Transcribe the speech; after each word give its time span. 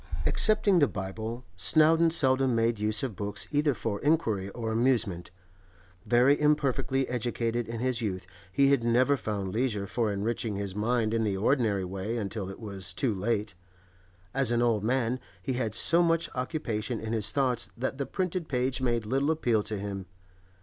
Excepting 0.25 0.79
the 0.79 0.87
Bible, 0.87 1.45
Snowdon 1.57 2.09
seldom 2.09 2.55
made 2.55 2.79
use 2.79 3.03
of 3.03 3.15
books 3.15 3.47
either 3.51 3.75
for 3.75 4.01
inquiry 4.01 4.49
or 4.49 4.71
amusement. 4.71 5.29
Very 6.07 6.41
imperfectly 6.41 7.07
educated 7.07 7.67
in 7.67 7.81
his 7.81 8.01
youth, 8.01 8.25
he 8.51 8.71
had 8.71 8.83
never 8.83 9.15
found 9.15 9.53
leisure 9.53 9.85
for 9.85 10.11
enriching 10.11 10.55
his 10.55 10.73
mind 10.75 11.13
in 11.13 11.23
the 11.23 11.37
ordinary 11.37 11.85
way 11.85 12.17
until 12.17 12.49
it 12.49 12.59
was 12.59 12.95
too 12.95 13.13
late; 13.13 13.53
as 14.33 14.49
an 14.51 14.63
old 14.63 14.83
man 14.83 15.19
he 15.39 15.53
had 15.53 15.75
so 15.75 16.01
much 16.01 16.31
occupation 16.33 16.99
in 16.99 17.13
his 17.13 17.31
thoughts 17.31 17.69
that 17.77 17.99
the 17.99 18.07
printed 18.07 18.47
page 18.47 18.81
made 18.81 19.05
little 19.05 19.29
appeal 19.29 19.61
to 19.61 19.77
him. 19.77 20.07